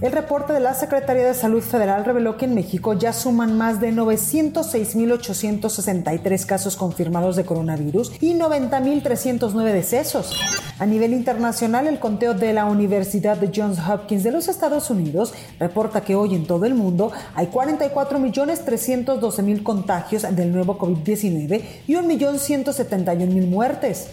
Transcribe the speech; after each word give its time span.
El 0.00 0.12
reporte 0.12 0.52
de 0.52 0.60
la 0.60 0.74
Secretaría 0.74 1.26
de 1.26 1.34
Salud 1.34 1.60
Federal 1.60 2.04
reveló 2.04 2.36
que 2.36 2.44
en 2.44 2.54
México 2.54 2.92
ya 2.92 3.12
suman 3.12 3.58
más 3.58 3.80
de 3.80 3.92
906.863 3.92 6.46
casos 6.46 6.76
confirmados 6.76 7.34
de 7.34 7.44
coronavirus 7.44 8.12
y 8.20 8.34
90.309 8.34 9.72
decesos. 9.72 10.40
A 10.78 10.86
nivel 10.86 11.12
internacional, 11.12 11.88
el 11.88 11.98
conteo 11.98 12.34
de 12.34 12.52
la 12.52 12.66
Universidad 12.66 13.38
de 13.38 13.50
Johns 13.52 13.80
Hopkins 13.80 14.22
de 14.22 14.30
los 14.30 14.46
Estados 14.46 14.88
Unidos 14.88 15.34
reporta 15.58 16.02
que 16.02 16.14
hoy 16.14 16.36
en 16.36 16.46
todo 16.46 16.64
el 16.64 16.74
mundo 16.74 17.10
hay 17.34 17.48
44.312.000 17.48 19.64
contagios 19.64 20.22
del 20.22 20.52
nuevo 20.52 20.78
COVID-19 20.78 21.60
y 21.88 21.94
1.171.000 21.94 23.48
muertes. 23.48 24.10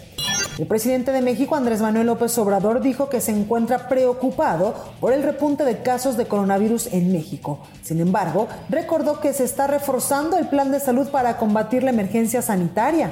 El 0.58 0.68
presidente 0.68 1.12
de 1.12 1.22
México, 1.22 1.56
Andrés 1.56 1.82
Manuel 1.82 2.08
López 2.08 2.38
Obrador, 2.38 2.80
dijo 2.80 3.10
que 3.10 3.20
se 3.20 3.32
encuentra 3.32 3.90
preocupado 3.90 4.74
por 5.02 5.12
el 5.12 5.22
repunte 5.22 5.66
de 5.66 5.82
casos 5.82 6.16
de 6.16 6.28
coronavirus 6.28 6.94
en 6.94 7.12
México. 7.12 7.60
Sin 7.84 8.00
embargo, 8.00 8.48
recordó 8.70 9.20
que 9.20 9.34
se 9.34 9.44
está 9.44 9.68
reforzando 9.68 10.38
el 10.38 10.48
plan 10.48 10.72
de 10.72 10.80
salud 10.80 11.10
para 11.10 11.38
combatir 11.38 11.84
la 11.84 11.90
emergencia 11.90 12.42
sanitaria. 12.42 13.12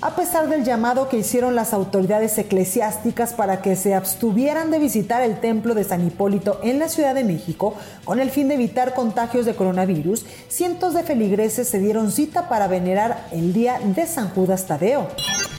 A 0.00 0.14
pesar 0.14 0.48
del 0.48 0.62
llamado 0.62 1.08
que 1.08 1.18
hicieron 1.18 1.56
las 1.56 1.72
autoridades 1.72 2.38
eclesiásticas 2.38 3.34
para 3.34 3.62
que 3.62 3.74
se 3.74 3.96
abstuvieran 3.96 4.70
de 4.70 4.78
visitar 4.78 5.22
el 5.22 5.40
templo 5.40 5.74
de 5.74 5.82
San 5.82 6.06
Hipólito 6.06 6.60
en 6.62 6.78
la 6.78 6.88
Ciudad 6.88 7.16
de 7.16 7.24
México 7.24 7.74
con 8.04 8.20
el 8.20 8.30
fin 8.30 8.46
de 8.46 8.54
evitar 8.54 8.94
contagios 8.94 9.44
de 9.44 9.56
coronavirus, 9.56 10.24
cientos 10.46 10.94
de 10.94 11.02
feligreses 11.02 11.68
se 11.68 11.80
dieron 11.80 12.12
cita 12.12 12.48
para 12.48 12.68
venerar 12.68 13.26
el 13.32 13.52
día 13.52 13.80
de 13.82 14.06
San 14.06 14.28
Judas 14.28 14.66
Tadeo. 14.66 15.08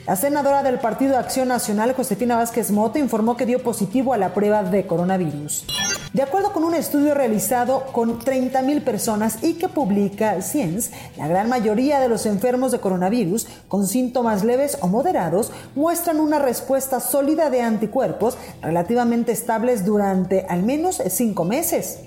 La 0.06 0.16
senadora 0.16 0.62
del 0.62 0.78
Partido 0.78 1.18
Acción 1.18 1.48
Nacional, 1.48 1.92
Josefina 1.92 2.36
Vázquez 2.36 2.70
Mota, 2.70 2.98
informó 2.98 3.36
que 3.36 3.44
dio 3.44 3.62
positivo 3.62 4.14
a 4.14 4.18
la 4.18 4.32
prueba 4.32 4.62
de 4.62 4.86
coronavirus. 4.86 5.66
De 6.12 6.22
acuerdo 6.22 6.52
con 6.52 6.64
un 6.64 6.74
estudio 6.74 7.14
realizado 7.14 7.84
con 7.92 8.18
30.000 8.18 8.82
personas 8.82 9.44
y 9.44 9.54
que 9.54 9.68
publica 9.68 10.42
Science, 10.42 10.90
la 11.16 11.28
gran 11.28 11.48
mayoría 11.48 12.00
de 12.00 12.08
los 12.08 12.26
enfermos 12.26 12.72
de 12.72 12.80
coronavirus 12.80 13.46
con 13.68 13.86
síntomas 13.86 14.42
leves 14.42 14.76
o 14.80 14.88
moderados 14.88 15.52
muestran 15.76 16.18
una 16.18 16.40
respuesta 16.40 16.98
sólida 16.98 17.48
de 17.48 17.60
anticuerpos 17.60 18.36
relativamente 18.60 19.30
estables 19.30 19.84
durante 19.84 20.46
al 20.48 20.64
menos 20.64 21.00
cinco 21.10 21.44
meses. 21.44 22.00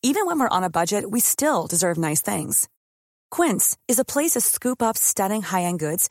Even 0.05 0.27
when 0.27 0.41
we're 0.41 0.49
on 0.49 0.65
a 0.65 0.69
budget, 0.69 1.09
we 1.09 1.21
still 1.21 1.69
deserve 1.69 1.97
nice 1.97 2.21
things. 2.21 2.69
Quince 3.31 3.77
is 3.87 4.01
a 4.01 4.05
place 4.05 4.33
to 4.33 4.41
scoop 4.41 4.83
up 4.83 4.97
stunning 4.97 5.43
high-end 5.43 5.79
goods 5.79 6.11